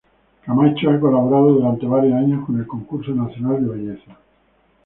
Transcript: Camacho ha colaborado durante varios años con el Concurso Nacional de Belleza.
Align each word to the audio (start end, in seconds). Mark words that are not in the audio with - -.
Camacho 0.43 0.89
ha 0.89 0.99
colaborado 0.99 1.51
durante 1.51 1.85
varios 1.85 2.15
años 2.15 2.43
con 2.43 2.57
el 2.57 2.65
Concurso 2.65 3.11
Nacional 3.13 3.63
de 3.67 3.71
Belleza. 3.71 4.17